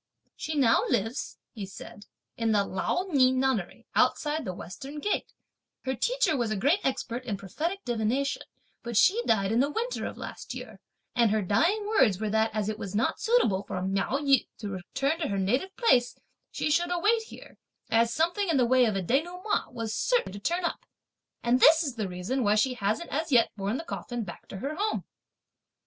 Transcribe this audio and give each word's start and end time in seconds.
She 0.35 0.55
now 0.55 0.81
lives," 0.89 1.37
he 1.53 1.67
said, 1.67 2.07
"in 2.35 2.53
the 2.53 2.63
Lao 2.65 3.05
Ni 3.11 3.31
nunnery, 3.31 3.85
outside 3.93 4.45
the 4.45 4.51
western 4.55 4.97
gate; 4.97 5.31
her 5.85 5.93
teacher 5.93 6.35
was 6.35 6.49
a 6.49 6.55
great 6.55 6.79
expert 6.83 7.23
in 7.23 7.37
prophetic 7.37 7.85
divination, 7.85 8.41
but 8.81 8.97
she 8.97 9.21
died 9.27 9.51
in 9.51 9.59
the 9.59 9.69
winter 9.69 10.07
of 10.07 10.17
last 10.17 10.55
year, 10.55 10.79
and 11.15 11.29
her 11.29 11.43
dying 11.43 11.85
words 11.87 12.19
were 12.19 12.31
that 12.31 12.49
as 12.51 12.67
it 12.67 12.79
was 12.79 12.95
not 12.95 13.19
suitable 13.19 13.61
for 13.61 13.79
(Miao 13.79 14.17
Yü) 14.17 14.47
to 14.57 14.69
return 14.69 15.19
to 15.19 15.27
her 15.27 15.37
native 15.37 15.77
place, 15.77 16.15
she 16.49 16.71
should 16.71 16.91
await 16.91 17.21
here, 17.21 17.59
as 17.91 18.11
something 18.11 18.49
in 18.49 18.57
the 18.57 18.65
way 18.65 18.85
of 18.85 18.95
a 18.95 19.03
denouement 19.03 19.71
was 19.71 19.93
certain 19.93 20.31
to 20.31 20.39
turn 20.39 20.65
up; 20.65 20.83
and 21.43 21.59
this 21.59 21.83
is 21.83 21.93
the 21.93 22.09
reason 22.09 22.43
why 22.43 22.55
she 22.55 22.73
hasn't 22.73 23.11
as 23.11 23.31
yet 23.31 23.51
borne 23.55 23.77
the 23.77 23.83
coffin 23.83 24.23
back 24.23 24.47
to 24.47 24.57
her 24.57 24.73
home!" 24.77 25.03